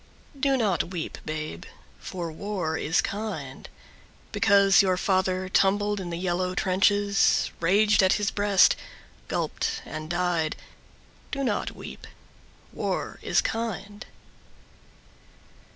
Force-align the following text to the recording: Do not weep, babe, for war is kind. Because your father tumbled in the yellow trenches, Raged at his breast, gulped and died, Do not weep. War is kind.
Do 0.39 0.57
not 0.57 0.85
weep, 0.85 1.19
babe, 1.25 1.63
for 1.99 2.31
war 2.31 2.75
is 2.75 3.01
kind. 3.03 3.69
Because 4.31 4.81
your 4.81 4.97
father 4.97 5.47
tumbled 5.47 5.99
in 5.99 6.09
the 6.09 6.17
yellow 6.17 6.55
trenches, 6.55 7.51
Raged 7.59 8.01
at 8.01 8.13
his 8.13 8.31
breast, 8.31 8.75
gulped 9.27 9.83
and 9.85 10.09
died, 10.09 10.55
Do 11.29 11.43
not 11.43 11.75
weep. 11.75 12.07
War 12.73 13.19
is 13.21 13.41
kind. 13.41 14.07